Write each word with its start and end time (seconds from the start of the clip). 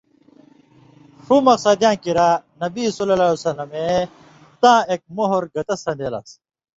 ݜُو 1.23 1.35
مقصدیاں 1.47 1.95
کِریا 2.03 2.29
نبیؐ 2.61 2.87
اے 3.79 3.93
تاں 4.61 4.79
اېک 4.89 5.01
مُہر 5.15 5.43
گتہ 5.53 5.75
سَن٘دے 5.83 6.07
لس، 6.13 6.29